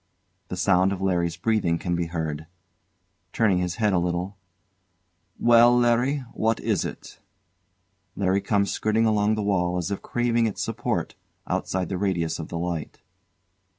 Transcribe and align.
]The 0.47 0.57
sound 0.57 0.91
of 0.91 0.99
LARRY's 0.99 1.37
breathing 1.37 1.77
can 1.77 1.95
be 1.95 2.07
heard. 2.07 2.47
[Turning 3.33 3.59
his 3.59 3.75
head 3.75 3.93
a 3.93 3.99
little] 3.99 4.35
Well, 5.39 5.77
Larry, 5.77 6.23
what 6.33 6.59
is 6.59 6.83
it? 6.83 7.19
LARRY 8.15 8.41
comes 8.41 8.71
skirting 8.71 9.05
along 9.05 9.35
the 9.35 9.43
wall, 9.43 9.77
as 9.77 9.91
if 9.91 10.01
craving 10.01 10.47
its 10.47 10.63
support, 10.63 11.13
outside 11.45 11.87
the 11.89 11.99
radius 11.99 12.39
of 12.39 12.47
the 12.47 12.57
light. 12.57 13.03